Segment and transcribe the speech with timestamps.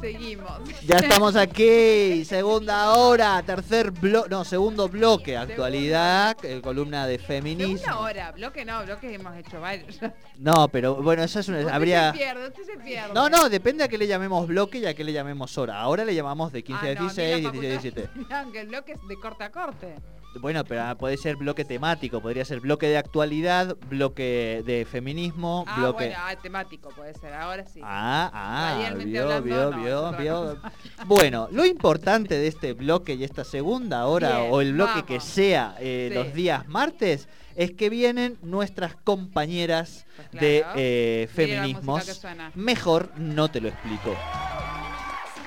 [0.00, 0.50] Seguimos.
[0.86, 7.76] Ya estamos aquí, segunda hora, tercer bloque, no, segundo bloque, actualidad, eh, columna de feminismo.
[7.78, 9.98] Segunda hora, bloque no, bloque hemos hecho varios.
[10.38, 11.58] No, pero bueno, eso es una...
[11.58, 12.12] Usted Habría...
[12.12, 13.12] se pierde, usted se pierde.
[13.12, 15.78] No, no, depende a qué le llamemos bloque y a qué le llamemos hora.
[15.78, 17.68] Ahora le llamamos de 15 Ah, a no, a mí 16, la 16 a facultad
[17.68, 18.08] 17.
[18.14, 19.94] me dijeron que el bloque es de corte a corte.
[20.38, 25.64] Bueno, pero ah, puede ser bloque temático, podría ser bloque de actualidad, bloque de feminismo,
[25.66, 26.06] Ah, bloque...
[26.06, 27.80] bueno, ah, temático puede ser, ahora sí.
[27.82, 30.54] Ah, ah, vio, hablando, vio, no, vio, vio.
[30.54, 30.70] no.
[31.06, 35.18] Bueno, lo importante de este bloque y esta segunda hora Bien, o el bloque que
[35.20, 36.14] sea eh, Sí.
[36.14, 42.22] los días martes es que vienen nuestras compañeras Pues de eh, feminismos.
[42.54, 44.16] Mejor no te lo explico.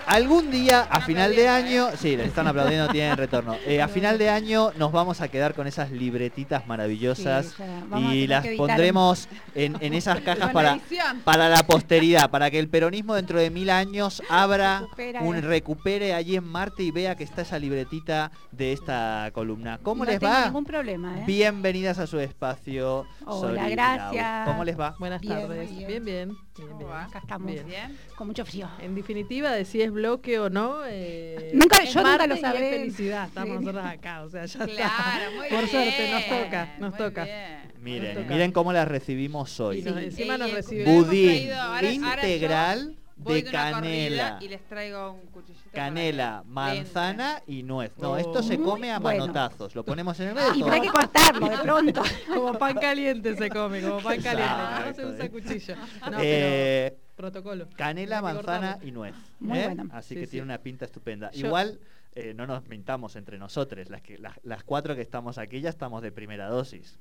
[0.07, 3.55] Algún día, a final de año, sí, le están aplaudiendo, tienen retorno.
[3.65, 7.63] Eh, a final de año nos vamos a quedar con esas libretitas maravillosas Sí,
[8.11, 10.79] y las pondremos en, en esas cajas para,
[11.23, 15.41] para la posteridad, para que el peronismo dentro de mil años abra, Recupera, un eh.
[15.41, 19.79] recupere allí en Marte y vea que está esa libretita de esta columna.
[19.81, 20.45] ¿Cómo no les va?
[20.45, 21.23] ningún problema, ¿eh?
[21.25, 23.05] Bienvenidas a su espacio.
[23.25, 24.47] Hola, gracias.
[24.47, 24.95] ¿Cómo les va?
[24.99, 25.69] Buenas Bien, tardes.
[25.69, 26.03] Bien, bien.
[26.03, 26.27] bien.
[26.27, 26.37] bien,
[26.67, 26.89] ¿Cómo bien.
[26.91, 27.03] va?
[27.05, 27.65] Acá estamos Bien.
[27.65, 27.97] Bien.
[28.17, 28.67] con mucho frío.
[28.79, 30.81] En definitiva, de si es bloque o no.
[30.85, 32.69] eh, Nunca- yo nunca lo y es sabré.
[32.71, 33.27] felicidad.
[33.27, 33.63] Estamos Sí.
[33.65, 34.21] nosotros acá.
[34.23, 35.29] O sea, ya Claro, está.
[35.37, 35.69] muy Por bien.
[35.69, 36.75] suerte, nos toca.
[36.79, 37.23] Nos muy toca.
[37.23, 37.73] bien.
[37.79, 38.27] Miren, toca.
[38.29, 39.81] miren cómo las recibimos Y hoy.
[39.81, 40.03] nos- Sí.
[40.05, 44.37] encima Y nos cumpleaños Budín ahora- ahora integral Voy de canela.
[44.41, 45.69] Y les traigo un cuchillito.
[45.71, 47.91] Canela, manzana y nuez.
[47.97, 48.17] No, Oh.
[48.17, 49.21] esto se come a bueno.
[49.27, 49.75] manotazos.
[49.75, 50.49] Lo ponemos en el medio.
[50.55, 50.63] Y todo.
[50.69, 52.01] pero hay que cortarlo de pronto.
[52.27, 54.53] Como pan caliente se come, como pan caliente.
[54.53, 55.29] Exacto, No se usa eh.
[55.29, 55.75] cuchillo.
[56.11, 57.67] No, Eh, pero protocolo.
[57.75, 59.15] Canela, manzana y nuez.
[59.39, 59.65] Muy ¿eh?
[59.65, 59.87] bueno.
[59.93, 60.31] Así Sí, que sí.
[60.31, 61.31] tiene una pinta estupenda.
[61.31, 61.79] Yo- Igual
[62.15, 63.89] eh, no nos mintamos entre nosotros.
[63.89, 66.99] Las, que, las, las cuatro que estamos aquí ya estamos de primera dosis.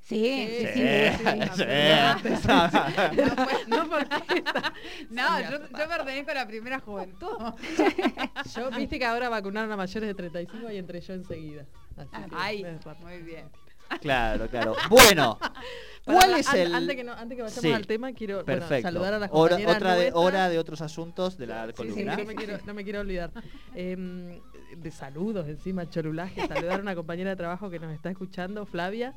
[0.00, 0.72] Sí, sí, sí.
[0.74, 1.24] Sí,
[1.54, 1.56] sí.
[1.56, 1.64] sí.
[5.10, 7.36] No, yo, yo pertenezco a la primera juventud.
[8.54, 11.66] yo, viste que ahora vacunaron a mayores de 35 y entré yo enseguida.
[11.96, 13.48] Así Ah, que muy bien.
[14.00, 14.74] Claro, claro.
[14.88, 15.38] Bueno,
[16.04, 16.74] Para- ¿cuál an- es el...?
[16.74, 18.88] Antes que, no- antes que vayamos Sí, al tema, quiero bueno, Perfecto.
[18.88, 22.16] saludar a las hora, compañeras otra de, hora de otros asuntos de la Sí, no,
[22.24, 23.30] me quiero, no me quiero olvidar.
[23.74, 24.40] Em,
[24.76, 26.46] de saludos encima, chorulaje.
[26.46, 29.14] Saludar a una compañera de trabajo que nos está escuchando, Flavia.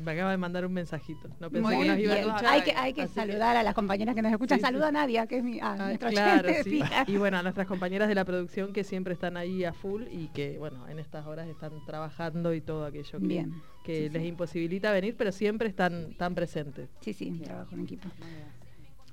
[0.00, 1.28] Me acaba de mandar un mensajito.
[1.40, 2.46] No pensé Muy que nos iba a escuchar.
[2.46, 4.58] Hay que, hay que saludar a las compañeras que nos escuchan.
[4.58, 4.66] Sí, sí.
[4.66, 6.70] Saluda a Nadia, que es mi a Ah, nuestra claro, sí.
[6.70, 7.04] fija.
[7.06, 10.28] Y bueno, a nuestras compañeras de la producción que siempre están ahí a full y
[10.28, 13.54] que, bueno, en estas horas están trabajando y todo aquello que, Bien.
[13.84, 14.28] que Sí, les sí.
[14.28, 16.88] imposibilita venir, pero siempre están tan presentes.
[17.00, 18.08] Sí, sí, trabajo en equipo.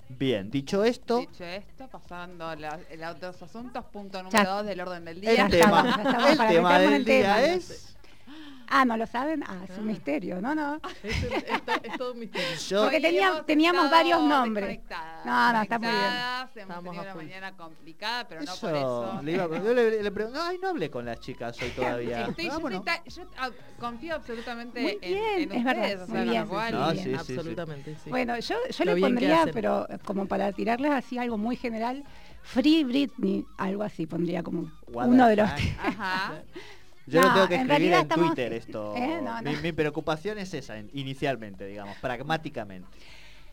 [0.07, 0.51] Bien.
[0.51, 4.23] Dicho esto, Dicho esto, pasando a el otros asuntos, punto Ya.
[4.23, 5.33] número dos del orden del el día.
[5.35, 7.41] Ya tema, el tema del día tema.
[7.43, 7.94] es...
[8.67, 9.43] Ah, ¿no lo saben?
[9.47, 10.41] Ah, es un misterio.
[10.41, 10.79] No, no.
[11.03, 12.47] Es, es- es- es todo un misterio.
[12.67, 14.79] Yo, Porque teníamos estado varios nombres.
[15.23, 16.03] No, no, está muy bien.
[16.55, 19.19] Estamos una mañana complicada, pero no eso, por eso.
[19.23, 22.25] le iba- yo le, le pregunto, ay, no hablé con las chicas hoy todavía.
[22.27, 22.83] Estoy- Ah, yo, bueno.
[23.05, 23.49] yo, ah,
[23.79, 26.47] confío absolutamente Muy en, bien, en es ustedes, verdad, muy bien.
[26.47, 28.09] cual- No, Bien, sí, absolutamente, sí.
[28.09, 32.03] Bueno, yo, yo Lo le pondría, pero como para tirarles así algo muy general,
[32.41, 35.49] Free Britney, algo así pondría como What uno de los...
[35.49, 36.33] Ajá.
[37.07, 38.95] Yo lo No, tengo que escribir en estamos- Twitter esto.
[38.95, 39.19] ¿Eh?
[39.23, 39.51] No, no.
[39.51, 42.87] Mi, mi preocupación es esa, en- inicialmente, digamos, pragmáticamente.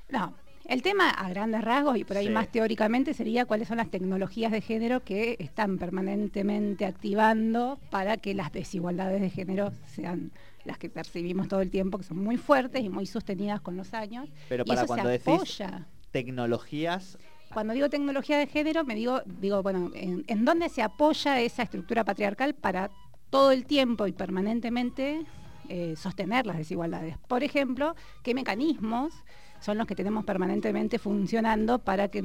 [0.08, 0.34] No,
[0.66, 2.32] el tema a grandes rasgos y por ahí Sí.
[2.32, 8.34] más teóricamente sería cuáles son las tecnologías de género que están permanentemente activando para que
[8.34, 10.30] las desigualdades de género sean
[10.64, 13.92] las que percibimos todo el tiempo, que son muy fuertes y muy sostenidas con los
[13.94, 14.28] años.
[14.48, 15.26] Pero y para eso cuando se decís
[15.60, 15.86] apoya.
[16.12, 17.18] tecnologías,
[17.52, 21.64] Cuando digo tecnología de género, me digo, digo bueno, en, en dónde se apoya esa
[21.64, 22.90] estructura patriarcal para
[23.32, 25.24] todo el tiempo y permanentemente
[25.70, 27.16] eh, sostener las desigualdades.
[27.28, 29.14] Por ejemplo, qué mecanismos
[29.58, 32.18] son los que tenemos permanentemente funcionando para que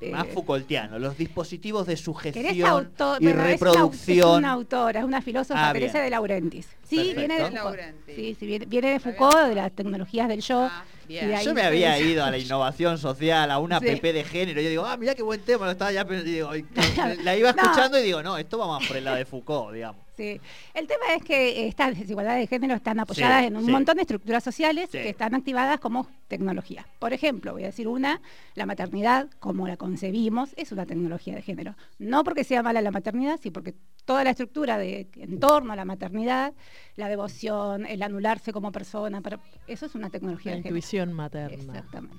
[0.00, 4.38] eh, más Foucaultiano, los dispositivos de ¿Querés sugestión auto- y bueno, es una- Es reproducción.
[4.38, 6.68] una, autora, es una filósofa, Ah, Teresa de Laurentis.
[6.82, 7.54] Sí, viene de Foucault.
[7.54, 8.16] Laurentiis.
[8.16, 9.48] Sí, sí, viene, viene de Está Foucault, bien.
[9.50, 10.68] de las tecnologías del yo.
[10.70, 11.24] Ah, bien.
[11.24, 13.86] y de ahí Yo me se había ido a la innovación social, a una Sí.
[13.86, 14.60] PP de género.
[14.60, 16.28] y Yo digo, ah, mira qué buen tema, lo estaba ya pensando.
[16.28, 16.66] y digo, y-
[17.22, 17.62] la iba No.
[17.62, 20.03] escuchando y digo, no, esto va más por el lado de Foucault, digamos.
[20.16, 20.40] Sí.
[20.74, 23.70] El tema es que estas desigualdades de género están apoyadas Sí, en un sí.
[23.70, 24.98] montón de estructuras sociales Sí.
[24.98, 26.86] que están activadas como tecnología.
[26.98, 28.20] Por ejemplo, voy a decir una,
[28.54, 31.74] la maternidad, como la concebimos, es una tecnología de género.
[31.98, 33.74] No porque sea mala la maternidad, sino porque
[34.04, 36.52] toda la estructura de en torno a la maternidad,
[36.96, 40.76] la devoción, el anularse como persona, pero eso es una tecnología La de género.
[40.76, 41.54] intuición materna.
[41.56, 42.16] Exactamente.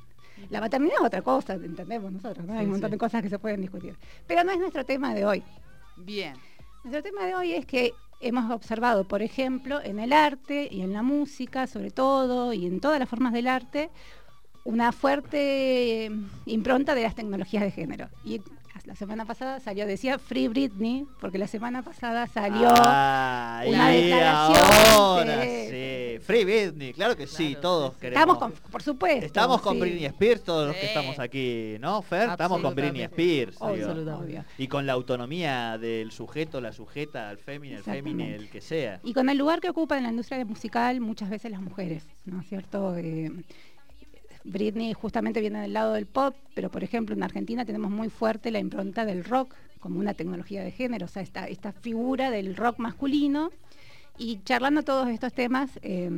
[0.50, 2.53] La maternidad es otra cosa, entendemos nosotros, ¿no?
[2.57, 2.95] Hay un montón sí.
[2.95, 3.98] de cosas que se pueden discutir.
[4.27, 5.44] Pero no es nuestro tema de hoy.
[5.98, 6.33] Bien.
[6.86, 10.94] Nuestro tema de hoy es que hemos observado, por ejemplo, en el arte y en
[10.94, 13.90] la música, sobre todo, y en todas las formas del arte,
[14.66, 16.12] una fuerte eh,
[16.46, 18.10] impronta de las tecnologías de género.
[18.83, 24.04] La semana pasada salió, decía Free Britney, porque la semana pasada salió Ah, una y
[24.04, 26.25] declaración ahora de- sí.
[26.25, 28.22] Free Britney, claro que sí, todos sí, queremos.
[28.22, 29.25] Estamos con, por supuesto.
[29.25, 29.80] Estamos con sí.
[29.81, 32.30] Britney Spears, todos los que estamos aquí, ¿no, Fer?
[32.30, 33.01] Estamos con Britney.
[33.04, 33.57] Spears.
[33.60, 34.44] Obvio.
[34.57, 39.00] Y con la autonomía del sujeto, la sujeta, el fémine, el fémine, el que sea.
[39.04, 42.42] Y con el lugar que ocupa en la industria musical muchas veces las mujeres, ¿no
[42.42, 42.95] es cierto?
[42.98, 43.31] Eh,
[44.45, 48.51] Britney justamente viene del lado del pop, pero por ejemplo en Argentina tenemos muy fuerte
[48.51, 52.56] la impronta del rock como una tecnología de género, o sea, esta, esta figura del
[52.56, 53.51] rock masculino.
[54.18, 56.09] Y charlando todos estos temas, eh,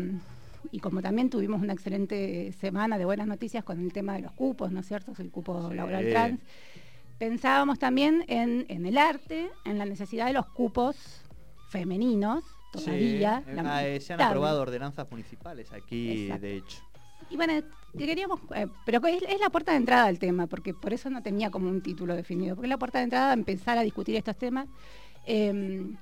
[0.71, 4.31] y como también tuvimos una excelente semana de buenas noticias con el tema de los
[4.33, 5.13] cupos, ¿no es cierto?
[5.17, 5.75] El cupo Sí.
[5.75, 6.39] laboral trans.
[7.17, 10.95] Pensábamos también en, en el arte, en la necesidad de los cupos
[11.69, 13.41] femeninos, todavía.
[13.45, 16.41] Sí, eh, ah, eh, se han aprobado ordenanzas municipales aquí, Exacto.
[16.43, 16.81] de hecho.
[17.31, 17.53] Y bueno,
[18.05, 21.21] queríamos, eh, pero es, es la puerta de entrada al tema, porque por eso no
[21.23, 24.15] tenía como un título definido, porque es la puerta de entrada a empezar a discutir
[24.15, 24.67] estos temas.
[25.25, 25.49] Eh,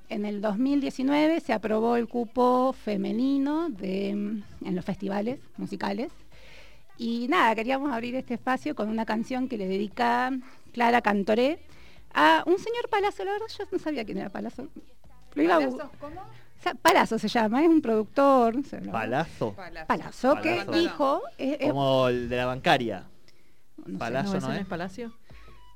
[0.08, 6.12] en el 2019 se aprobó el cupo femenino de, en los festivales musicales.
[6.98, 10.32] Y nada, queríamos abrir este espacio con una canción que le dedica
[10.72, 11.58] Clara Cantoré
[12.14, 13.24] a un señor Palazzo.
[13.24, 14.68] La verdad yo no sabía quién era Palazzo.
[15.34, 16.20] Lo iba a bu- ¿Palazzo cómo?
[16.74, 18.56] Palazzo se llama, es un productor.
[18.90, 19.86] Palazo, Palazzo.
[19.86, 20.72] Palazzo, que Palazzo.
[20.72, 23.04] dijo, es- es- como el de la bancaria.
[23.86, 24.32] no Palazzo.
[24.32, 25.12] ¿No, ¿Eso ese no no es Palacio?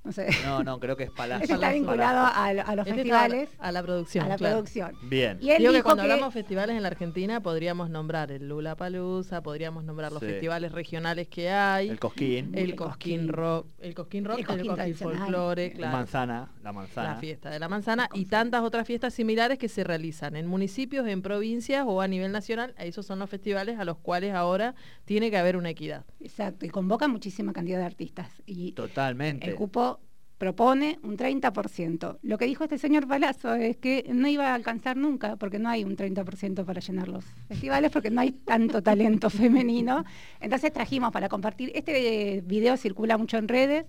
[0.03, 0.29] No sé.
[0.45, 1.11] No, no, creo que es.
[1.43, 4.25] Ese está vinculado a, lo- a los Este festivales, a la producción.
[4.25, 4.55] a la claro.
[4.57, 4.97] producción.
[5.03, 5.39] Bien.
[5.43, 8.77] Y él Digo que cuando que- hablamos festivales en la Argentina podríamos nombrar el Lula
[8.77, 10.27] Palusa, podríamos nombrar los Sí.
[10.27, 13.29] festivales regionales que hay, El Cosquín, el El Cosquín Cosquín.
[13.29, 14.87] Rock, el Cosquín Rock, El el Cosquín Cosquín,
[15.33, 15.97] La claro.
[15.97, 17.09] Manzana, la Manzana.
[17.15, 21.07] La fiesta de la manzana y tantas otras fiestas similares que se realizan en municipios,
[21.07, 22.75] en provincias o a nivel nacional.
[22.79, 24.75] Esos son los festivales a los cuales ahora
[25.05, 26.05] tiene que haber una equidad.
[26.21, 28.31] Exacto, y convoca muchísima cantidad de artistas.
[28.47, 29.49] Y Totalmente.
[29.49, 30.00] el cupo
[30.41, 32.19] propone un 30%.
[32.23, 35.69] Lo que dijo este señor Palazzo es que no iba a alcanzar nunca, porque no
[35.69, 40.03] hay un 30% para llenar los festivales, porque no hay tanto talento femenino.
[40.41, 43.85] Entonces trajimos para compartir, este video circula mucho en redes,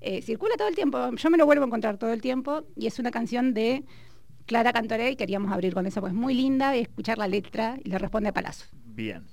[0.00, 2.86] eh, circula todo el tiempo, yo me lo vuelvo a encontrar todo el tiempo, y
[2.86, 3.82] es una canción de
[4.46, 7.90] Clara Cantoré, y queríamos abrir con eso, pues muy linda, y escuchar la letra, y
[7.90, 8.66] le responde Palazzo.
[8.84, 9.24] Bien.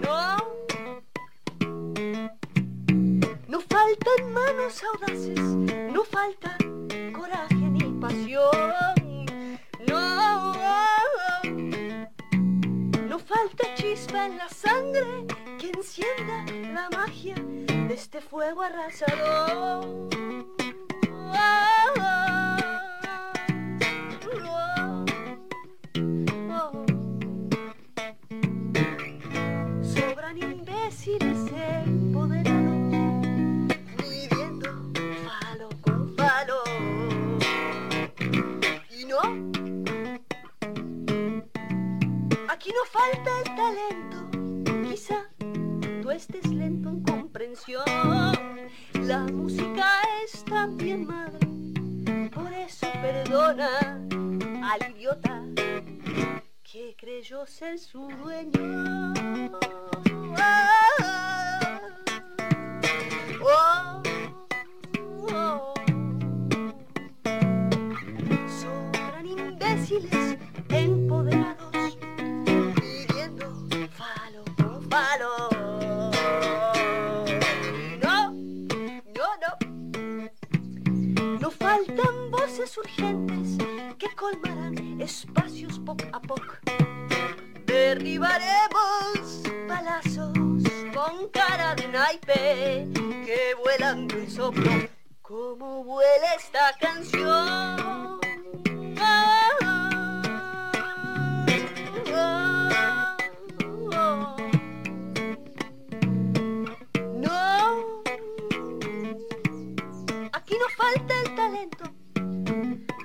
[0.00, 0.36] No.
[3.48, 5.38] No faltan manos audaces,
[5.92, 6.56] no falta
[7.12, 8.50] coraje ni pasión.
[9.86, 10.52] No.
[13.08, 15.26] No falta chispa en la sangre
[15.58, 20.06] que encienda la magia de este fuego arrasador.
[53.58, 55.42] Al idiota
[56.62, 59.14] que creyó ser su dueño.
[60.36, 61.80] Ah,
[63.40, 64.02] oh,
[65.32, 65.74] oh.
[68.60, 70.36] Sobran imbéciles
[70.68, 71.05] empoderados
[90.96, 92.88] con cara de naipe
[93.26, 94.70] que vuelan de un soplo.
[95.20, 98.18] Como vuela esta canción.
[107.24, 108.02] No,
[110.32, 111.84] aquí no falta el talento.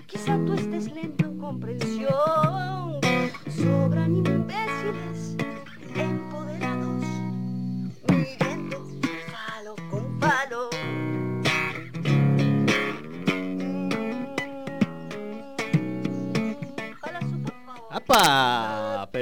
[0.08, 1.38] Quizá tú estés lento en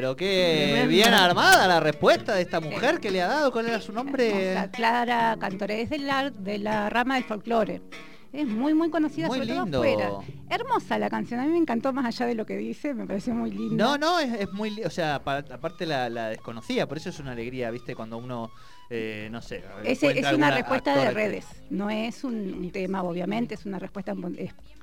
[0.10, 3.52] Pero qué bien armada la respuesta de esta mujer que le ha dado.
[3.52, 4.56] ¿Cuál era su nombre?
[4.74, 7.82] Clara Cantoré, es de la, de la rama del folclore.
[8.32, 9.82] Es muy, muy conocida, Muy sobre lindo.
[9.82, 10.10] todo afuera.
[10.52, 13.34] Hermosa la canción, a mí me encantó más allá de lo que dice, me pareció
[13.34, 13.84] muy linda.
[13.84, 14.84] No, no, es, es muy...
[14.84, 17.96] O sea, pa- aparte la, la desconocía, por eso es una alegría, ¿viste?
[17.96, 18.52] Cuando uno
[18.92, 19.64] eh, no sé.
[19.84, 24.14] Encuentra es una respuesta de redes, no es un, un tema, obviamente, es una respuesta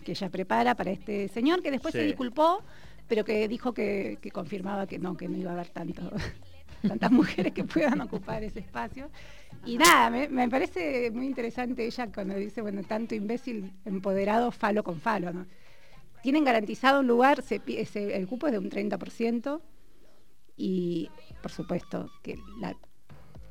[0.05, 2.63] que ella prepara para este señor, que después se disculpó,
[3.09, 6.11] pero que dijo que, confirmaba que no, que no iba a haber tanto,
[6.87, 9.11] tantas mujeres que puedan ocupar ese espacio.
[9.65, 15.01] Y nada, me, parece muy interesante ella cuando dice, bueno, tanto imbécil empoderado falo con
[15.01, 15.47] falo, ¿no?
[16.23, 19.61] Tienen garantizado un lugar, el cupo es de un 30%,
[20.57, 21.11] y
[21.43, 22.75] por supuesto que la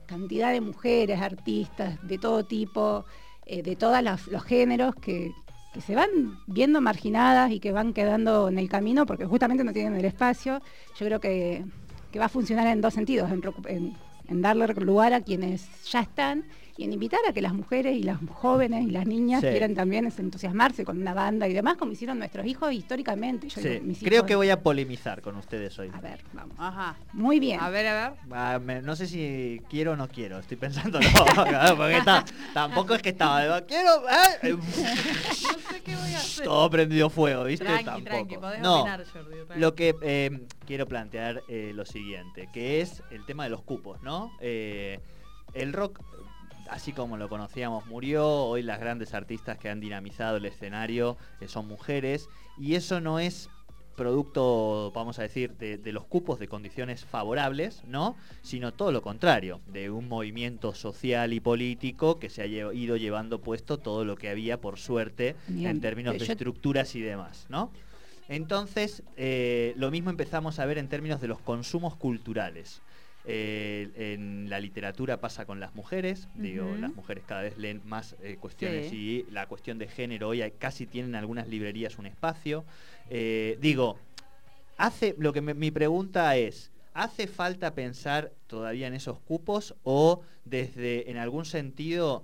[0.08, 3.06] cantidad de mujeres, artistas de todo tipo,
[3.46, 5.32] eh, de todos los géneros que,
[5.76, 9.74] que se van viendo marginadas y que van quedando en el camino porque justamente no
[9.74, 10.62] tienen el espacio,
[10.98, 11.66] yo creo que,
[12.14, 13.94] que va a funcionar en dos sentidos, en,
[14.30, 16.46] en darle lugar a quienes ya están
[16.78, 19.48] y en invitar a que las mujeres y las jóvenes y las niñas Sí.
[19.48, 23.48] quieran también entusiasmarse con una banda y demás, como hicieron nuestros hijos históricamente.
[23.48, 25.90] Yo Sí, digo, mis creo hijos- que voy a polemizar con ustedes hoy.
[25.94, 26.56] A ver, vamos.
[26.60, 26.98] Ajá.
[27.14, 27.60] Muy bien.
[27.62, 28.20] A ver, a ver.
[28.32, 31.00] Ah, me- no sé si quiero o no quiero, estoy pensando
[31.70, 34.56] no, porque está- tampoco es que estaba, quiero, ¿eh?
[34.56, 34.62] No
[35.72, 36.46] sé qué voy a hacer.
[36.46, 37.66] todo prendido fuego, ¿viste?
[37.66, 38.06] Tranqui, Tampoco.
[38.10, 39.30] tranqui, podés no, opinar, Jordi.
[39.46, 39.60] tranqui.
[39.62, 44.02] lo que eh, quiero plantear eh, lo siguiente, que es el tema de los cupos,
[44.02, 44.32] ¿no?
[44.42, 45.00] Eh,
[45.54, 46.00] el rock,
[46.70, 51.48] así como lo conocíamos, murió, hoy las grandes artistas que han dinamizado el escenario eh,
[51.48, 53.50] son mujeres, y eso no es
[53.96, 58.18] producto, vamos a decir, de, de los cupos de condiciones favorables, ¿no?
[58.42, 63.40] Sino todo lo contrario, de un movimiento social y político que se ha ido llevando
[63.40, 67.02] puesto todo lo que había, por suerte, Bien, en términos eh, de yo- estructuras y
[67.02, 67.72] demás, ¿no?
[68.28, 72.82] Entonces, eh, lo mismo empezamos a ver en términos de los consumos culturales.
[73.28, 78.16] Eh, en la literatura pasa con las mujeres, digo, las mujeres cada vez leen más
[78.22, 79.26] eh, cuestiones Sí.
[79.28, 82.66] y la cuestión de género hoy casi tienen algunas librerías un espacio.
[83.10, 83.98] Eh, digo,
[84.78, 90.22] hace lo que me- mi pregunta es, ¿hace falta pensar todavía en esos cupos o
[90.46, 92.22] desde en algún sentido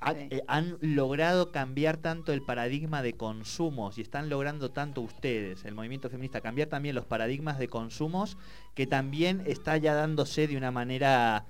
[0.00, 0.28] ha- Sí.
[0.30, 5.74] eh, han logrado cambiar tanto el paradigma de consumos y están logrando tanto ustedes, el
[5.74, 8.36] movimiento feminista, cambiar también los paradigmas de consumos
[8.74, 11.44] que también está ya dándose de una manera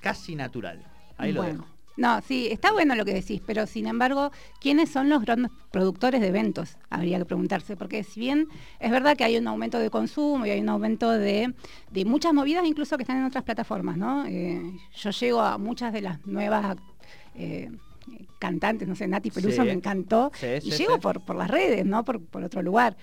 [0.00, 0.84] casi natural?
[1.16, 1.60] Ahí lo Bueno.
[1.60, 1.80] dejo.
[1.96, 6.22] No, sí, está bueno lo que decís, pero sin embargo, ¿quiénes son los grandes productores
[6.22, 6.78] de eventos?
[6.88, 8.48] Habría que preguntarse, porque si bien
[8.78, 11.52] es verdad que hay un aumento de consumo y hay un aumento de,
[11.90, 14.24] de muchas movidas incluso que están en otras plataformas, ¿no?
[14.24, 14.62] Eh,
[14.94, 16.76] yo llego a muchas de las nuevas
[17.34, 17.70] eh,
[18.38, 19.66] cantantes, no sé, Nati Peluso Sí.
[19.68, 22.04] me encantó, Sí, y sí, llego por, por las redes, ¿no?
[22.04, 22.96] Por, por otro lugar.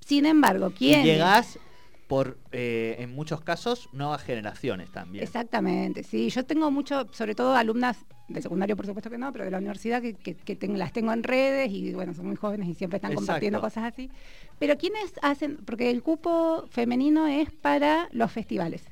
[0.00, 1.04] Sin embargo, ¿quién?
[1.04, 1.58] llegás
[2.06, 5.22] por, eh, en muchos casos, nuevas generaciones también.
[5.22, 6.30] Exactamente, sí.
[6.30, 7.98] Yo tengo mucho, sobre todo alumnas
[8.28, 10.92] de secundario, por supuesto que no, pero de la universidad que, que- que tengo- las
[10.94, 14.10] tengo en redes y bueno, son muy jóvenes y siempre están compartiendo cosas así.
[14.58, 15.58] Pero ¿quiénes hacen?
[15.66, 18.82] Porque el cupo femenino es para los festivales.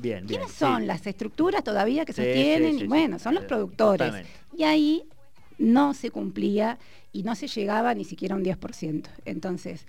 [0.00, 0.40] Bien, bien.
[0.40, 0.58] ¿Quiénes sí.
[0.58, 2.78] son las estructuras todavía que sostienen?
[2.78, 4.14] sí, bueno, son los productores.
[4.56, 5.04] Y ahí
[5.58, 6.78] no se cumplía
[7.12, 9.08] y no se llegaba ni siquiera a un 10%.
[9.24, 9.86] Entonces,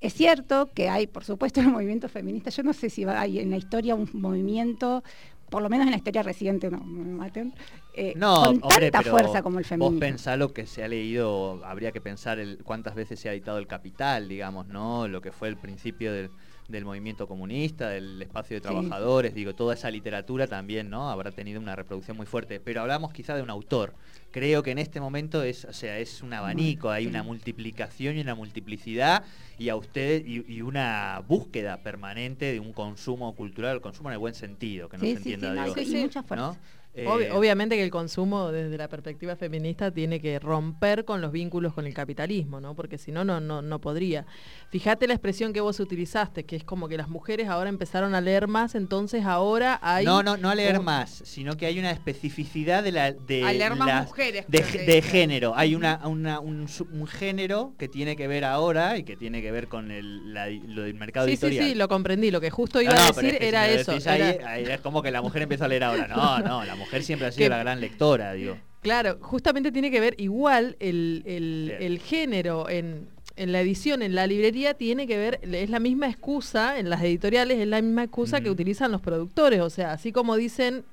[0.00, 2.50] es cierto que hay, por supuesto, el movimiento feminista.
[2.50, 5.02] Yo no sé si hay en la historia un movimiento,
[5.50, 7.54] por lo menos en la historia reciente, no, no me maten,
[7.94, 9.98] eh, No, con hombre, tanta pero fuerza como el Vos feminismo.
[9.98, 13.58] pensá lo que se ha leído, habría que pensar el, cuántas veces se ha editado
[13.58, 15.08] el Capital, digamos, ¿no?
[15.08, 16.30] Lo que fue el principio del,
[16.68, 18.62] del movimiento comunista, del espacio de Sí.
[18.62, 21.08] trabajadores, digo, toda esa literatura también, ¿no?
[21.10, 22.60] Habrá tenido una reproducción muy fuerte.
[22.60, 23.94] Pero hablamos quizá de un autor.
[24.30, 28.20] Creo que en este momento es, o sea, es un abanico, hay una multiplicación y
[28.20, 29.24] una multiplicidad
[29.58, 34.12] y a ustedes y, y una búsqueda permanente de un consumo cultural, el consumo en
[34.14, 36.36] el buen sentido, que no Sí, se sí, sí, entienda, no, mucha fuerza.
[36.36, 36.56] ¿no?
[36.98, 41.30] Eh, Obvi- obviamente que el consumo desde la perspectiva feminista tiene que romper con los
[41.32, 42.74] vínculos con el capitalismo, ¿no?
[42.74, 44.26] Porque si no, no, no, no podría.
[44.70, 48.20] Fíjate la expresión que vos utilizaste, que es como que las mujeres ahora empezaron a
[48.20, 50.04] leer más, entonces ahora hay...
[50.04, 53.44] No, no, no a leer como- más, sino que hay una especificidad de la de
[53.44, 55.54] A leer más las- mujeres, de, género.
[55.56, 59.40] Hay una, una- un, su- un género que tiene que ver ahora y que tiene
[59.42, 61.68] que ver con el, la- lo del mercado Sí, sí, editorial.
[61.70, 62.30] sí, lo comprendí.
[62.30, 63.92] Lo que justo iba no, a decir es que si era eso.
[64.10, 66.06] ahí, ahí es como que la mujer empieza a leer ahora.
[66.08, 68.56] No, no, la mujer siempre ha sido Que- la gran lectora, digo.
[68.80, 74.26] Claro, justamente tiene que ver igual el, el- género en, en la edición, en la
[74.26, 78.40] librería, tiene que ver, es la misma excusa, en las editoriales es la misma excusa
[78.40, 79.60] que utilizan los productores.
[79.60, 80.84] O sea, así como dicen,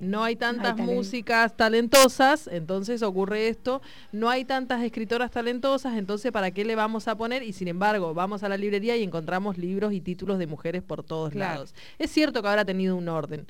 [0.00, 3.80] no hay tantas músicas talentosas, entonces ocurre esto,
[4.12, 7.42] no hay tantas escritoras talentosas, entonces ¿para qué le vamos a poner?
[7.44, 11.02] Y sin embargo, vamos a la librería y encontramos libros y títulos de mujeres por
[11.04, 11.54] todos Claro.
[11.54, 11.74] lados.
[12.00, 13.46] Es cierto que ahora ha tenido un orden.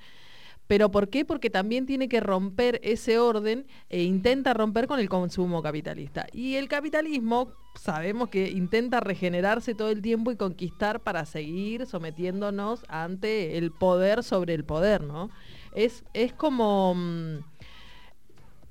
[0.66, 1.24] ¿Pero por qué?
[1.24, 6.26] Porque también tiene que romper ese orden e intenta romper con el consumo capitalista.
[6.32, 12.84] Y el capitalismo sabemos que intenta regenerarse todo el tiempo y conquistar para seguir sometiéndonos
[12.88, 15.30] ante el poder sobre el poder, ¿no?
[15.74, 16.94] Es, es como...
[16.94, 17.55] mm,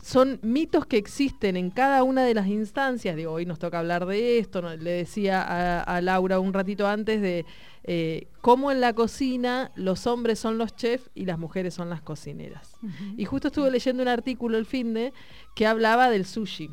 [0.05, 3.15] son mitos que existen en cada una de las instancias.
[3.15, 4.61] Digo, hoy nos toca hablar de esto.
[4.61, 4.75] ¿no?
[4.75, 7.43] Le decía a, a Laura un ratito antes de
[7.85, 12.03] eh, cómo en la cocina los hombres son los chefs y las mujeres son las
[12.03, 12.77] cocineras.
[13.17, 15.11] Y justo estuve leyendo un artículo el fin de
[15.55, 16.69] que hablaba del sushi.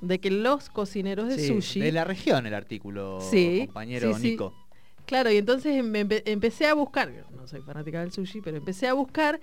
[0.00, 1.78] De que los cocineros de Sí, sushi.
[1.78, 4.30] De la región el artículo, Sí, compañero sí.
[4.32, 4.52] Nico.
[5.06, 8.94] Claro, y entonces empe- empecé a buscar, no soy fanática del sushi, pero empecé a
[8.94, 9.40] buscar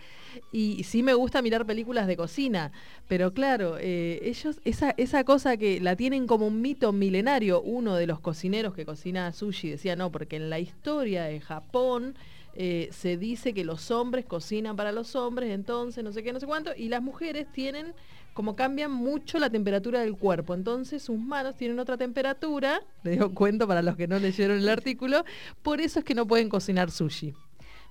[0.52, 2.72] y, sí me gusta mirar películas de cocina,
[3.08, 7.96] pero claro, eh, ellos, esa, esa cosa que la tienen como un mito milenario, uno
[7.96, 12.16] de los cocineros que cocina sushi decía, no, porque en la historia de Japón
[12.56, 16.40] eh, se dice que los hombres cocinan para los hombres, entonces no sé qué, no
[16.40, 17.94] sé cuánto, y las mujeres tienen
[18.40, 23.34] como cambian mucho la temperatura del cuerpo, entonces sus manos tienen otra temperatura, le digo
[23.34, 25.26] cuento para los que no leyeron el artículo,
[25.62, 27.34] por eso es que no pueden cocinar sushi.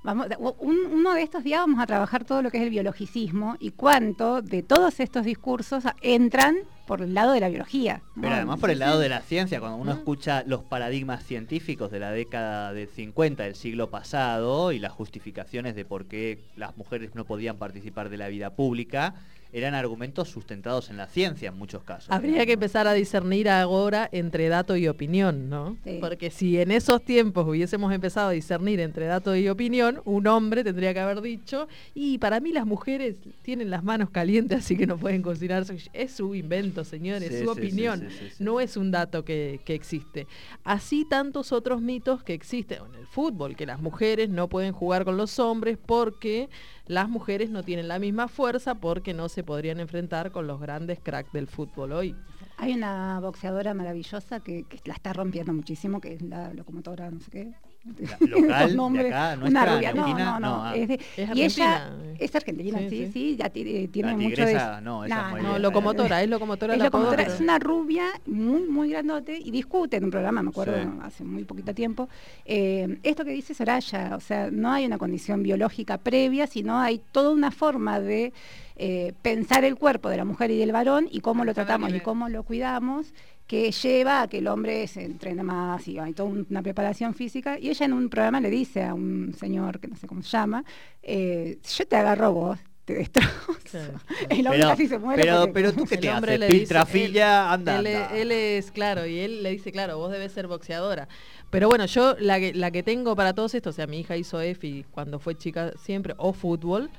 [0.03, 0.29] Vamos,
[0.61, 3.73] un- uno de estos días vamos a trabajar todo lo que es el biologicismo y
[3.73, 6.57] cuánto de todos estos discursos entran
[6.89, 8.03] por el lado de la biología.
[8.17, 8.23] ¿no?
[8.23, 9.99] Pero además por el lado de la ciencia, cuando uno Mm.
[9.99, 15.77] escucha los paradigmas científicos de la década del 50 del siglo pasado y las justificaciones
[15.77, 19.15] de por qué las mujeres no podían participar de la vida pública,
[19.51, 22.11] eran argumentos sustentados en la ciencia en muchos casos.
[22.11, 25.79] Habría que empezar a discernir ahora entre dato y opinión, ¿no?
[25.85, 25.97] Sí.
[26.03, 30.65] Porque si en esos tiempos hubiésemos empezado a discernir entre dato y opinión, un hombre
[30.65, 34.87] tendría que haber dicho, y para mí las mujeres tienen las manos calientes, así que
[34.87, 35.65] no pueden cocinar.
[35.65, 35.89] sushi".
[35.95, 38.01] Es su invento, señores, Sí, su sí, opinión.
[38.01, 38.45] sí, sí, sí.
[38.45, 40.27] No es un dato que, que existe.
[40.65, 45.05] Así tantos otros mitos que existen en el fútbol, que las mujeres no pueden jugar
[45.05, 46.49] con los hombres porque
[46.87, 50.99] las mujeres no tienen la misma fuerza porque no se podrían enfrentar con los grandes
[51.03, 52.17] cracks del fútbol hoy.
[52.57, 57.21] Hay una boxeadora maravillosa que, que la está rompiendo muchísimo, que es la locomotora, no
[57.21, 57.55] sé qué.
[57.99, 59.93] La- local, de acá, nuestra, rubia.
[59.95, 60.41] No, no, no.
[60.41, 60.77] no, ah.
[60.77, 62.17] es de- Es y ella argentina.
[62.19, 63.37] es argentina, Sí, sí, sí.
[63.37, 64.53] ya ti- tiene La mucho de
[64.83, 68.07] no, esa Nah, es muy No, locomotora, es locomotora Es apodo, locomotora, es una rubia
[68.27, 70.89] muy, muy grandote y discute en un programa, me acuerdo, Sí.
[71.03, 72.09] hace muy poquito tiempo.
[72.45, 77.01] eh, esto que dice Soraya, o sea, no hay una condición biológica previa, sino hay
[77.13, 78.33] toda una forma de
[78.81, 81.99] eh, pensar el cuerpo de la mujer y del varón y cómo lo tratamos y
[82.01, 83.13] cómo lo cuidamos
[83.49, 87.15] que lleva a que el hombre se entrene más y hay toda un- una preparación
[87.15, 87.59] física.
[87.59, 90.29] Y ella en un programa le dice a un señor, que no sé cómo se
[90.29, 90.65] llama,
[91.03, 93.57] eh, yo te agarro vos, te destrozo.
[93.71, 93.95] Claro.
[94.31, 95.23] El hombre Pero, casi se muere.
[95.23, 98.17] pero, porque- pero tú qué El te hombre haces, le dice- piltrafilla, anda, él, anda.
[98.19, 101.09] él es, claro, y él le dice, claro, vos debes ser boxeadora.
[101.51, 104.17] Pero bueno, yo la que, la que tengo para todos estos, o sea, mi hija
[104.17, 106.91] hizo EFI cuando fue chica siempre, o fútbol,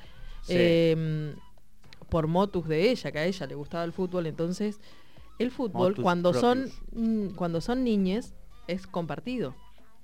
[0.41, 0.53] Sí.
[0.57, 1.33] eh,
[2.09, 4.79] por motus de ella, que a ella le gustaba el fútbol, entonces
[5.39, 6.69] el fútbol cuando son,
[7.35, 8.35] cuando son niñes
[8.67, 9.55] es compartido,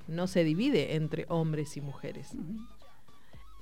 [0.07, 2.31] no se divide entre hombres y mujeres.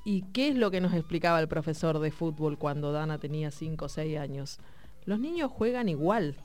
[0.05, 3.85] ¿Y qué es lo que nos explicaba el profesor de fútbol cuando Dana tenía 5
[3.85, 4.59] o 6 años?
[5.05, 6.35] Los niños juegan igual,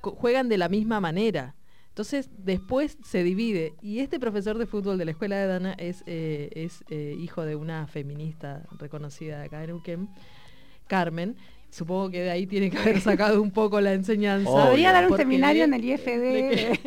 [0.00, 1.54] juegan de la misma manera.
[1.88, 3.74] Entonces después se divide.
[3.82, 7.42] Y este profesor de fútbol de la escuela de Dana es, eh, es eh, hijo
[7.42, 10.08] de una feminista reconocida de acá en Neuquén,
[10.86, 11.36] Carmen.
[11.76, 14.48] Supongo que de ahí tiene que haber sacado un poco la enseñanza.
[14.48, 14.64] Obvio.
[14.64, 16.78] Podría dar un Porque seminario en el IFD.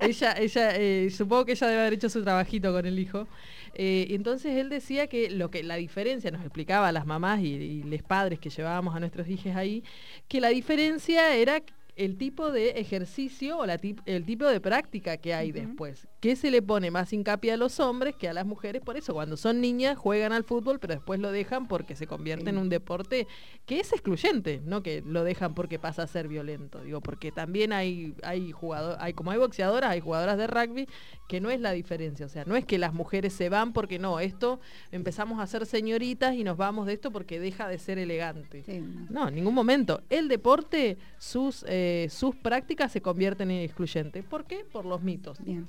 [0.00, 3.28] ella, ella eh, supongo que ella debe haber hecho su trabajito con el hijo.
[3.74, 7.40] Eh, y entonces él decía que lo que la diferencia nos explicaba a las mamás
[7.40, 9.84] y, y los padres que llevábamos a nuestros hijos ahí,
[10.28, 11.60] que la diferencia era
[11.98, 16.06] el tipo de ejercicio o la tip- el tipo de práctica que hay después.
[16.20, 18.82] Que se le pone más hincapié a los hombres que a las mujeres.
[18.82, 22.50] Por eso, cuando son niñas juegan al fútbol, pero después lo dejan porque se convierte
[22.50, 23.26] en un deporte
[23.66, 26.82] que es excluyente, no que lo dejan porque pasa a ser violento.
[26.82, 30.88] Digo, porque también hay, hay jugadores, hay, como hay boxeadoras, hay jugadoras de rugby,
[31.28, 32.26] que no es la diferencia.
[32.26, 34.60] O sea, no es que las mujeres se van porque no, esto
[34.92, 38.62] empezamos a ser señoritas y nos vamos de esto porque deja de ser elegante.
[38.64, 38.80] Sí.
[39.10, 40.00] No, en ningún momento.
[40.10, 44.24] El deporte, sus, eh, sus prácticas se convierten en excluyentes.
[44.24, 44.64] ¿Por qué?
[44.70, 45.68] Por los mitos, Bien.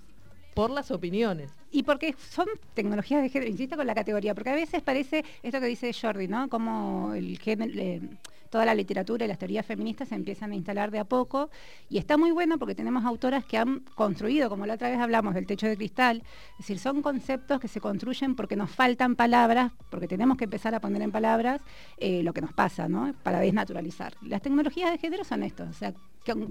[0.54, 1.52] por las opiniones.
[1.72, 5.60] Y porque son tecnologías de género, insisto con la categoría, porque a veces parece esto
[5.60, 6.50] que dice Jordi, ¿no?
[6.50, 8.02] Como el género, eh,
[8.50, 11.50] toda la literatura y las teorías feministas se empiezan a instalar de a poco
[11.90, 15.34] y está muy bueno porque tenemos autoras que han construido, como la otra vez hablamos
[15.36, 19.72] del techo de cristal, es decir, son conceptos que se construyen porque nos faltan palabras,
[19.90, 21.62] porque tenemos que empezar a poner en palabras
[21.98, 23.14] eh, lo que nos pasa, ¿no?
[23.24, 24.14] Para desnaturalizar.
[24.22, 25.94] Las tecnologías de género son esto, o sea,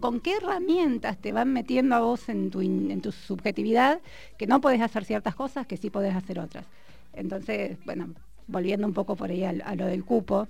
[0.00, 4.00] con, qué herramientas te van metiendo a vos en tu, in- tu subjetividad
[4.37, 6.64] que no podés hacer ciertas cosas que sí podés hacer otras.
[7.12, 8.08] Entonces, bueno,
[8.46, 10.48] volviendo un poco por ahí al- a, lo del cupo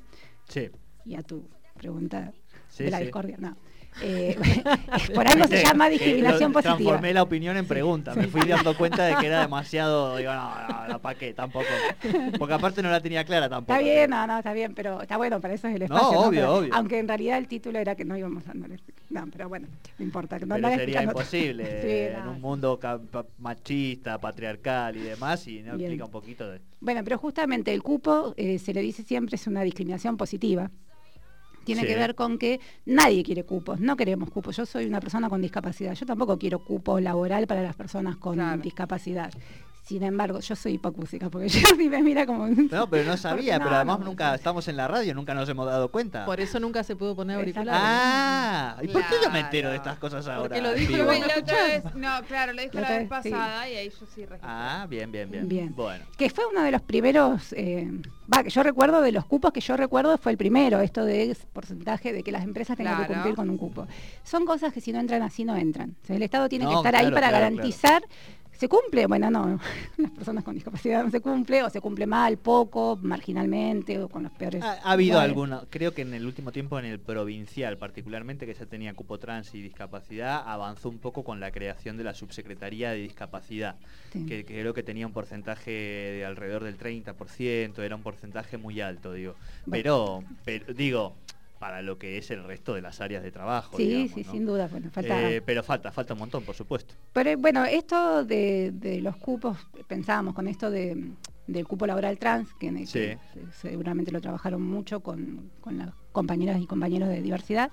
[0.48, 0.70] Sí.
[1.08, 2.32] Y a tu pregunta
[2.68, 3.04] Sí, de la sí.
[3.04, 3.56] discordia, no.
[4.00, 4.36] Eh,
[5.14, 6.76] por algo se llama discriminación positiva.
[6.76, 8.14] Transformé la opinión en pregunta.
[8.14, 10.14] Me fui dando cuenta de que era demasiado.
[10.18, 11.32] Digo, no, no, no, ¿para qué?
[11.34, 11.64] Tampoco.
[12.38, 13.72] Porque aparte no la tenía clara tampoco.
[13.76, 16.20] Está bien, no, no, está bien, pero está bueno, para eso es el No, espacio.
[16.20, 16.74] obvio, Pero- obvio.
[16.74, 18.70] Aunque en realidad el título era que no íbamos a andar.
[19.10, 19.66] No, pero bueno,
[19.98, 20.38] no importa.
[20.38, 22.30] No Pero sería imposible Sí, en no.
[22.32, 22.78] un mundo
[23.38, 26.60] machista, patriarcal y demás, y no explica un poquito de.
[26.80, 30.70] Bueno, pero justamente el cupo, eh, se le dice siempre, es una discriminación positiva.
[31.68, 31.88] Tiene Sí.
[31.88, 34.56] que ver con que nadie quiere cupos, no queremos cupos.
[34.56, 38.36] Yo soy una persona con discapacidad, yo tampoco quiero cupo laboral para las personas con
[38.36, 38.62] Claro.
[38.62, 39.30] discapacidad.
[39.88, 42.46] Sin embargo, yo soy hipocúsica, porque yo si me mira como...
[42.46, 45.48] No, pero no sabía, no, pero además no, nunca estamos en la radio, nunca nos
[45.48, 46.26] hemos dado cuenta.
[46.26, 47.72] Por eso nunca se pudo poner auriculares.
[47.82, 50.42] Ah, ¿y por qué yo me entero de estas cosas ahora?
[50.42, 53.08] Porque lo dijo Bueno, la otra vez- no, claro, lo dijo La vez sí.
[53.08, 54.38] pasada y ahí yo sí registré.
[54.42, 55.48] Ah, bien, bien, bien.
[55.48, 55.74] Bien.
[55.74, 56.04] Bueno.
[56.18, 57.90] que fue uno de los primeros, eh,
[58.30, 61.34] va, que yo recuerdo de los cupos que yo recuerdo fue el primero, esto de
[61.54, 63.86] porcentaje de que las empresas tengan que cumplir con un cupo.
[64.22, 65.96] Son cosas que si no entran así no entran.
[66.02, 68.02] O sea, el Estado tiene que estar ahí para claro, garantizar.
[68.58, 69.06] ¿Se cumple?
[69.06, 69.60] Bueno, no,
[69.96, 74.24] las personas con discapacidad no se cumple, o se cumple mal, poco, marginalmente, o con
[74.24, 74.62] los peores.
[74.64, 75.30] Ha, ha habido lugares.
[75.30, 79.18] algunos, creo que en el último tiempo en el provincial, particularmente que ya tenía cupo
[79.18, 83.76] trans y discapacidad, avanzó un poco con la creación de la subsecretaría de discapacidad,
[84.12, 84.26] Sí.
[84.26, 88.80] que, que creo que tenía un porcentaje de alrededor del 30%, era un porcentaje muy
[88.80, 89.34] alto, digo.
[89.70, 91.14] Pero, pero digo,
[91.58, 93.76] para lo que es el resto de las áreas de trabajo.
[93.76, 94.30] Sí, digamos, sí, ¿no?
[94.32, 95.30] sin duda, bueno, falta...
[95.30, 96.94] Eh, pero falta, falta un montón, por supuesto.
[97.12, 101.12] Pero bueno, esto de, de los cupos, pensábamos con esto de,
[101.46, 103.00] del cupo laboral trans, que, que Sí.
[103.32, 107.70] se- seguramente lo trabajaron mucho con, con las compañeras y compañeros de diversidad.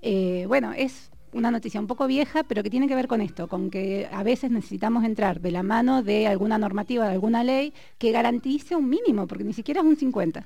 [0.00, 3.48] Eh, bueno, es una noticia un poco vieja, pero que tiene que ver con esto,
[3.48, 7.72] con que a veces necesitamos entrar de la mano de alguna normativa, de alguna ley,
[7.98, 10.44] que garantice un mínimo, porque ni siquiera es un 50,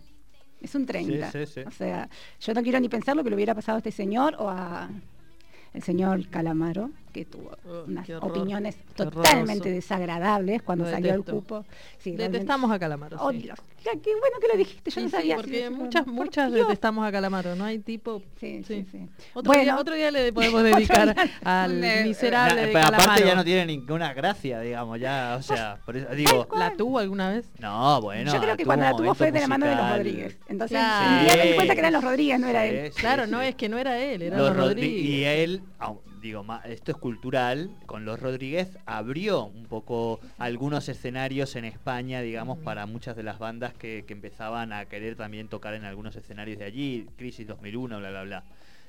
[0.60, 1.30] es un 30.
[1.30, 1.60] Sí, sí, sí.
[1.66, 2.08] O sea,
[2.40, 4.88] yo no quiero ni pensar lo que le hubiera pasado a este señor o a
[5.74, 9.64] el señor Calamaro, que tuvo Oh, unas horror, opiniones totalmente horroroso.
[9.64, 11.64] desagradables cuando Lo salió el cupo.
[11.98, 13.16] Sí, Detestamos a Calamaro.
[13.20, 13.38] Oh, sí.
[13.38, 13.58] Dios.
[13.84, 15.36] Ya, qué bueno que lo dijiste, yo Sí, no sí, sabía.
[15.36, 16.66] porque muchas, Por muchas Dios.
[16.66, 18.20] detestamos a Calamaro, no hay tipo...
[18.40, 19.08] Sí, sí, sí.
[19.32, 19.62] Otro, Bueno.
[19.62, 21.30] día, otro día le podemos dedicar día.
[21.44, 25.42] al Le- miserable Na- de pero aparte ya no tiene ninguna gracia, digamos, ya, o
[25.42, 26.48] sea, por eso digo.
[26.56, 27.48] ¿La tuvo alguna vez?
[27.60, 28.32] no, bueno.
[28.32, 29.90] yo creo que cuando la tuvo fue de la mano de los.
[29.90, 30.36] Rodríguez.
[30.48, 32.90] Entonces, día me di cuenta que eran los Rodríguez, no era él.
[32.92, 35.04] claro, no, es que no era él, era Los Rodríguez.
[35.04, 35.62] Y él,
[36.26, 42.58] digo, esto es cultural, con los Rodríguez abrió un poco algunos escenarios en España, digamos,
[42.58, 46.58] para muchas de las bandas que, que empezaban a querer también tocar en algunos escenarios
[46.58, 48.44] de allí, Crisis 2001, bla, bla, bla.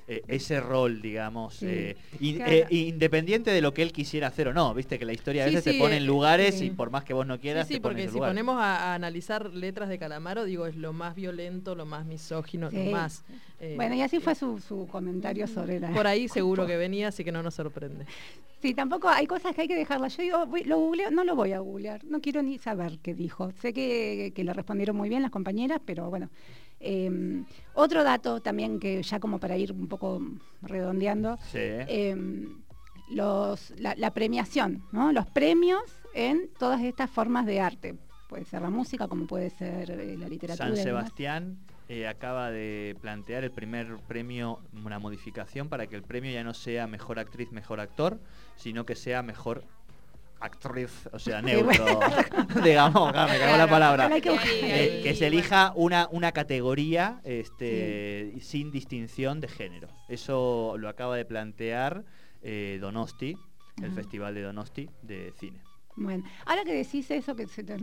[0.09, 1.65] Eh, ese rol, digamos, Sí.
[1.67, 2.51] eh, in- Claro.
[2.53, 5.47] eh, independiente de lo que él quisiera hacer o no, viste que la historia a
[5.49, 6.65] Sí, veces sí, se pone eh, en lugares sí.
[6.67, 8.29] y por más que vos no quieras, sí, te porque si lugar.
[8.29, 12.69] ponemos a, a analizar letras de Calamaro, digo, es lo más violento, lo más misógino,
[12.71, 12.77] Sí.
[12.77, 13.25] lo más...
[13.59, 15.91] eh, Bueno, y así fue su, su comentario sobre la...
[15.91, 18.05] Por ahí seguro que venía, así que no nos sorprende.
[18.61, 20.15] Sí, tampoco hay cosas que hay que dejarlas.
[20.15, 23.13] Yo digo, voy- lo googleo, no lo voy a googlear, no quiero ni saber qué
[23.13, 23.51] dijo.
[23.61, 26.29] Sé que, que le respondieron muy bien las compañeras, pero bueno.
[26.79, 30.21] Eh, otro dato también que ya como para ir un poco
[30.61, 31.57] redondeando, Sí.
[31.59, 32.15] eh,
[33.09, 35.11] los, la, la premiación, ¿no?
[35.11, 35.81] los premios
[36.13, 37.95] en todas estas formas de arte.
[38.27, 40.67] Puede ser la música, como puede ser eh, la literatura.
[40.75, 40.75] San.
[40.75, 46.43] Sebastián eh, acaba de plantear el primer premio, una modificación para que el premio ya
[46.43, 48.19] no sea mejor actriz, mejor actor,
[48.57, 49.63] sino que sea mejor
[50.39, 51.99] actriz, o sea, neutro,
[52.63, 54.09] digamos, acá me cago la palabra.
[54.21, 59.87] Que- Eh, que se elija una, una categoría este, sin distinción de género.
[60.09, 62.03] Eso lo acaba de plantear
[62.41, 63.35] eh, Donosti,
[63.81, 63.91] el.
[63.93, 65.61] Festival de Donosti de Cine.
[65.99, 67.75] Bueno, ahora que decís eso, que se te-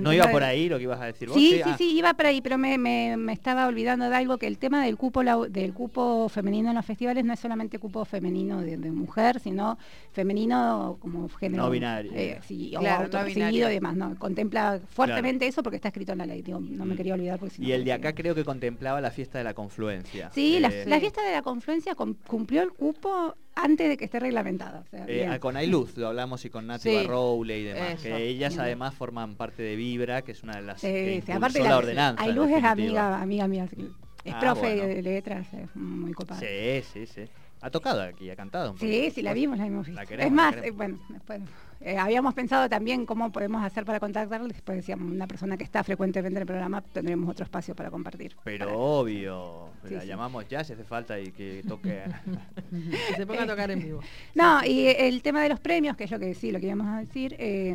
[0.00, 1.36] ¿No iba de- por ahí lo que ibas a decir vos?
[1.36, 1.74] Sí, sí, Ah.
[1.76, 4.82] sí, iba por ahí, pero me, me- me estaba olvidando de algo, que el tema
[4.84, 8.78] del cupo lau- del cupo femenino en los festivales no es solamente cupo femenino de,
[8.78, 9.76] de mujer, sino
[10.12, 11.64] femenino como género.
[11.64, 12.10] No binario.
[12.14, 14.18] eh, sí, o Claro, autopercibido y demás, ¿no?
[14.18, 16.96] Contempla fuertemente eso porque está escrito en la ley, digo, no me Mm.
[16.96, 19.44] quería olvidar porque si no Y el de acá creo que contemplaba la fiesta de
[19.44, 20.30] la confluencia.
[20.34, 24.04] Sí, la, Eh, la fiesta de la confluencia cum- cumplió el cupo antes de que
[24.04, 24.80] esté reglamentada.
[24.80, 27.92] o sea, eh, ah, con Ailuz lo hablamos y con Nati Sí, Barrowley y demás,
[27.94, 28.02] eso.
[28.04, 28.60] que ellas Bien.
[28.62, 31.58] además forman parte de Vibra, que es una de las Sí, que sí, impulsó aparte
[31.62, 32.22] la, la, ordenanza.
[32.24, 33.90] en Ailuz es amiga, amiga mía, sí.
[34.24, 34.86] es Ah, profe bueno.
[34.94, 36.40] de letras, es muy copada.
[36.40, 37.22] Sí, sí, sí.
[37.60, 38.70] Ha tocado aquí, ha cantado.
[38.72, 40.00] un Sí, sí, la vimos, la hemos visto.
[40.00, 41.40] La queremos, es más, eh, bueno, después
[41.80, 45.84] eh, habíamos pensado también cómo podemos hacer para contactarla, después decíamos, una persona que está
[45.84, 48.36] frecuentemente en el programa, tendremos otro espacio para compartir.
[48.44, 50.06] Pero Para- obvio, Sí, la sí.
[50.08, 52.02] llamamos ya si hace falta y que toque.
[52.70, 54.00] Que se ponga a tocar en vivo.
[54.34, 56.86] No, y el tema de los premios, que es lo que sí, lo que íbamos
[56.88, 57.70] a decir, eh,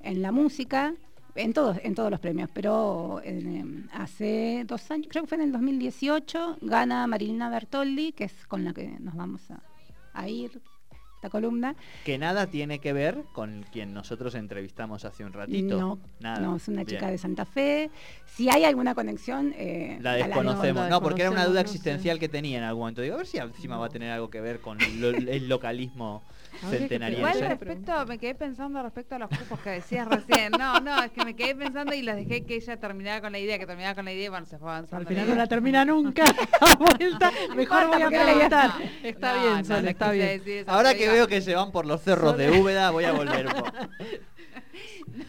[0.00, 0.94] en la música,
[1.34, 5.44] En todos, en todos los premios, pero eh, hace dos años, creo que fue en
[5.44, 9.60] el 2018, gana Marilina Bertoldi, que es con la que nos vamos a,
[10.14, 10.60] a ir,
[11.18, 11.74] esta columna.
[12.04, 15.76] Que nada tiene que ver con quien nosotros entrevistamos hace un ratito.
[15.76, 16.38] No, nada.
[16.38, 17.10] no, es una chica Bien.
[17.12, 17.90] de Santa Fe.
[18.36, 20.84] Si hay alguna conexión, eh, La desconocemos.
[20.84, 21.74] la No, porque era una duda desconocemos, no sé.
[21.90, 23.02] existencial que tenía en algún momento.
[23.02, 26.22] Digo, a ver si encima va a tener algo que ver con lo- el localismo
[26.70, 27.18] que centenariense.
[27.38, 30.52] Igual respecto, me quedé pensando respecto a los cupos que decías recién.
[30.52, 33.38] No, no, es que me quedé pensando y los dejé que ella terminara con la
[33.40, 34.98] idea, que terminara con la idea y bueno, se fue avanzando.
[34.98, 36.24] Al la final no la termina nunca.
[36.78, 38.70] Vuelta, mejor voy a la preguntar.
[38.78, 40.42] No, Está no, bien, no, Sol, no está bien.
[40.68, 43.46] Ahora pero que veo que se van por los cerros de Úbeda, voy a volver
[43.46, 43.72] un poco.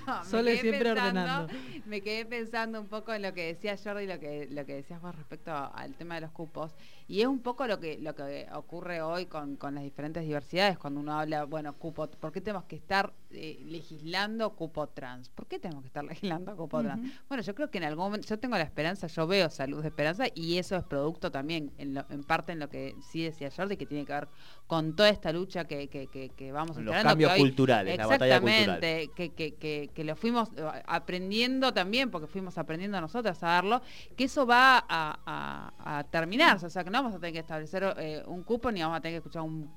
[0.05, 1.53] No, me Sole quedé siempre pensando- ordenando.
[1.85, 4.75] Me quedé pensando un poco en lo que decía Jordi y lo que, lo que
[4.75, 6.75] decías vos respecto al tema de los cupos.
[7.09, 10.77] Y es un poco lo que, lo que ocurre hoy con, con las diferentes diversidades
[10.77, 15.27] cuando uno habla, bueno, cupo, ¿por qué tenemos que estar eh, legislando cupo trans?
[15.29, 17.01] ¿Por qué tenemos que estar legislando cupo trans?
[17.27, 19.87] Bueno, yo creo que en algún momento, yo tengo la esperanza, yo veo salud de
[19.87, 23.49] esperanza y eso es producto también, en, lo- en parte en lo que sí decía
[23.49, 24.27] Jordi, que tiene que ver
[24.67, 27.97] con toda esta lucha que, que, que, que vamos Los instalando, que cambios hoy- culturales,
[27.97, 28.59] la batalla cultural.
[28.83, 33.47] Exactamente, que, que, que, que lo fuimos eh, aprendiendo también, porque fuimos aprendiendo nosotras a
[33.47, 33.81] darlo,
[34.15, 37.39] que eso va a, a- a terminarse, o sea que no vamos a tener que
[37.39, 39.71] establecer eh, un cupo ni vamos a tener que escuchar un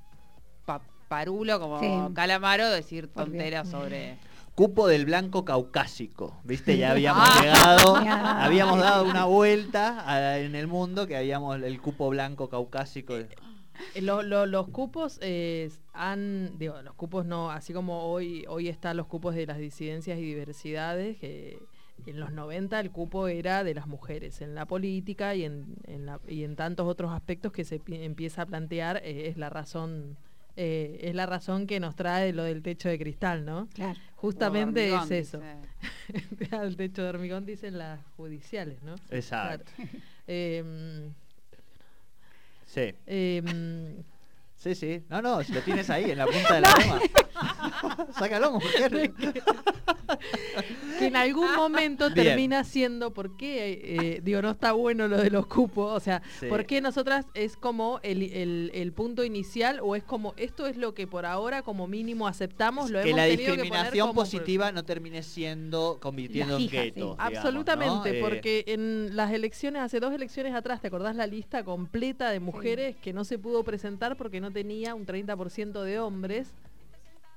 [0.65, 1.89] paparulo como Sí.
[2.15, 4.19] Calamaro decir tonteras sobre...
[4.55, 6.77] Cupo del blanco caucásico, ¿viste?
[6.77, 7.39] Ya habíamos Ah.
[7.43, 8.45] llegado, Ya.
[8.45, 13.17] habíamos dado una vuelta a- en el mundo que habíamos el cupo blanco caucásico.
[13.17, 13.29] Eh,
[14.03, 18.99] lo- lo- los cupos eh, han, digo, los cupos no, así como hoy, hoy están
[18.99, 21.59] los cupos de las disidencias y diversidades, que
[22.07, 26.07] en los 90 el cupo era de las mujeres, en la política y en, en
[26.07, 29.49] la- y en tantos otros aspectos que se pi- empieza a plantear, eh, es la
[29.51, 30.17] razón,
[30.57, 33.69] eh, es la razón que nos trae lo del techo de cristal, ¿no?
[33.75, 33.99] Claro.
[34.17, 35.41] Justamente Hormigón, es eso.
[36.53, 38.95] Al techo de hormigón dicen las judiciales, ¿no?
[39.11, 39.71] Exacto.
[40.27, 41.13] Em,
[42.67, 43.97] Sí, em,
[44.57, 45.03] sí, sí.
[45.11, 47.01] No, no, si lo tienes ahí en la punta de la lengua.
[48.19, 49.13] Sácalo, mujer.
[51.03, 52.27] Que en algún momento Bien.
[52.27, 53.81] termina siendo, ¿por qué?
[53.83, 56.47] eh, digo, no está bueno lo de los cupos, o sea, Sí.
[56.47, 60.77] ¿por qué nosotras es como el, el- el punto inicial o es como, esto es
[60.77, 64.09] lo que por ahora como mínimo aceptamos, lo que hemos la tenido que poner discriminación
[64.09, 67.15] como- positiva no termine siendo, convirtiendo en fija, sí.
[67.19, 68.17] Absolutamente, ¿no?
[68.17, 72.41] Eh, porque en las elecciones, hace dos elecciones atrás, ¿te acordás la lista completa de
[72.41, 76.53] mujeres que no se pudo presentar porque no tenía un 30% de hombres?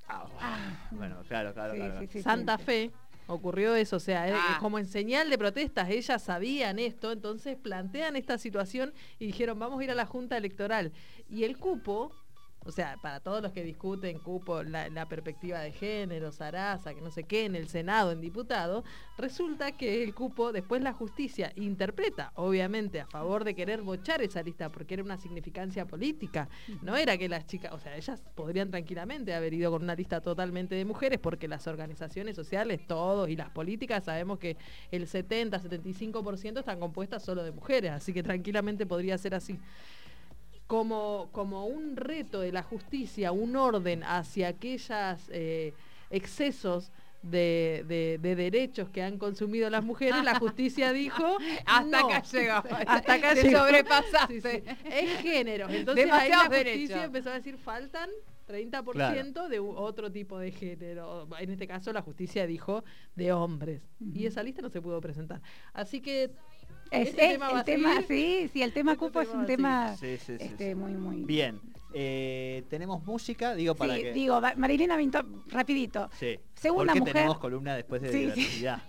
[0.07, 0.25] ah,
[0.91, 1.99] bueno, claro, claro, Sí, claro.
[1.99, 2.63] sí, sí, Santa sí.
[2.63, 2.91] Fe
[3.27, 4.51] ocurrió eso, o sea, Ah.
[4.53, 9.57] es como en señal de protestas, ellas sabían esto, entonces plantean esta situación y dijeron,
[9.59, 10.91] vamos a ir a la Junta Electoral.
[11.29, 12.11] Y el cupo,
[12.65, 17.11] o sea, para todos los que discuten cupo, la, perspectiva de género, Sarasa, que no
[17.11, 18.83] sé qué, en el Senado, en diputado,
[19.17, 24.41] resulta que el cupo, después la justicia interpreta, obviamente, a favor de querer bochar esa
[24.41, 26.49] lista, porque era una significancia política.
[26.81, 30.19] No era que las chicas, o sea, ellas podrían tranquilamente haber ido con una lista
[30.19, 34.57] totalmente de mujeres, porque las organizaciones sociales, todos, y las políticas, sabemos que
[34.89, 39.59] el 70, 75% están compuestas solo de mujeres, así que tranquilamente podría ser así
[40.67, 44.89] como, como un reto de la justicia, un orden hacia aquellos
[46.09, 51.37] excesos de, de- de derechos que han consumido las mujeres, la justicia dijo...
[51.65, 52.07] Hasta no.
[52.07, 52.53] acá llegó.
[52.87, 53.59] Hasta acá Te llegó.
[53.59, 54.41] sobrepasaste.
[54.41, 54.63] Sí, sí.
[54.91, 55.67] Es género.
[55.69, 58.09] Entonces ahí la justicia empezó a decir faltan
[58.47, 59.49] 30% Claro.
[59.49, 61.27] de otro tipo de género.
[61.39, 62.83] En este caso la justicia dijo
[63.15, 63.81] de hombres.
[64.13, 65.41] Y esa lista no se pudo presentar.
[65.73, 66.29] Así que
[67.01, 70.37] Este tema el tema, sí, sí, el tema Este cupo es un tema Sí, sí,
[70.37, 70.75] sí, este, sí.
[70.75, 71.23] muy, muy...
[71.23, 71.59] Bien,
[71.93, 74.13] eh, tenemos música, digo para sí, que...
[74.13, 76.09] digo, Marilena Vinto, rapidito.
[76.19, 76.39] Sí.
[76.53, 78.81] Segunda porque mujer- tenemos columna después de diversidad.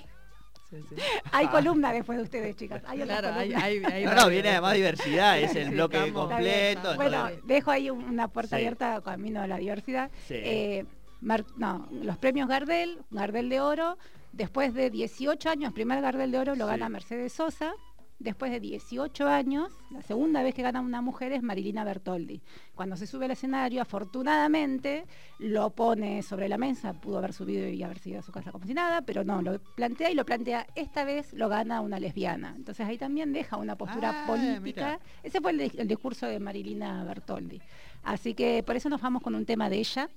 [0.70, 0.96] sí, sí.
[1.32, 2.82] Hay columna después de ustedes, chicas.
[2.86, 3.62] Hay Claro, hay, columnas.
[3.62, 6.94] hay- hay No, no, varias viene además diversidad, es el Sí, bloque estamos- completo.
[6.96, 8.62] Bueno, dejo ahí un- una puerta Sí.
[8.62, 10.10] abierta camino a la diversidad.
[10.26, 10.34] Sí.
[10.36, 10.84] Eh,
[11.20, 13.96] Mar- no, los premios Gardel, Gardel de Oro,
[14.32, 16.70] después de 18 años, primer Gardel de Oro lo Sí.
[16.72, 17.72] gana Mercedes Sosa,
[18.18, 22.40] después de 18 años, la segunda vez que gana una mujer es Marilina Bertoldi.
[22.74, 25.04] Cuando se sube al escenario, afortunadamente,
[25.38, 28.66] lo pone sobre la mesa, pudo haber subido y haber seguido a su casa como
[28.66, 32.54] si nada, pero no, lo plantea y lo plantea, esta vez lo gana una lesbiana.
[32.56, 34.60] Entonces ahí también deja una postura Ah, política.
[34.60, 35.00] mira.
[35.22, 37.60] Ese fue el, di- el discurso de Marilina Bertoldi.
[38.02, 40.08] Así que por eso nos vamos con un tema de ella,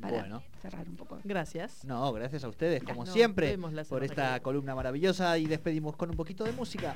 [0.00, 0.42] para Bueno.
[0.62, 1.18] cerrar un poco.
[1.24, 1.84] Gracias.
[1.84, 3.58] No, gracias a ustedes, como siempre,
[3.88, 6.94] por esta columna maravillosa y despedimos con un poquito de música.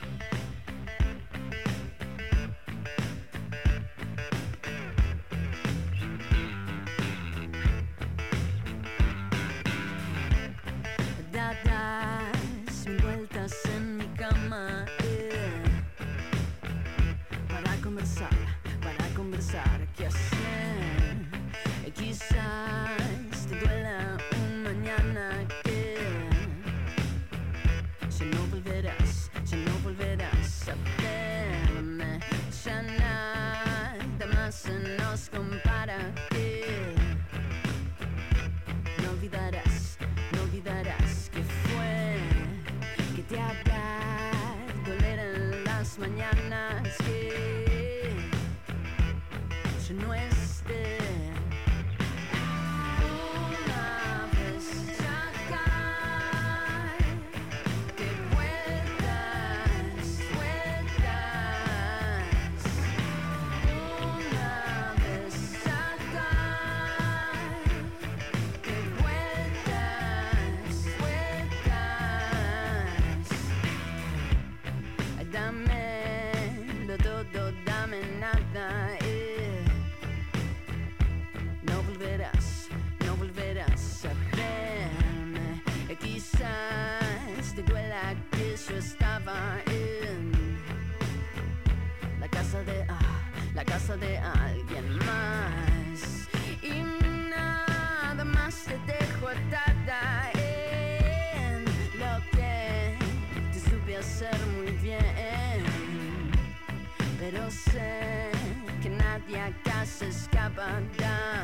[0.00, 0.39] Thank you.
[93.96, 96.28] de alguien más.
[96.62, 96.82] Y
[97.30, 101.64] nada más te dejo atada en
[101.98, 102.96] lo que
[103.52, 105.64] te supe hacer muy bien.
[107.18, 108.30] Pero sé
[108.82, 111.39] que nadie acá se escapará.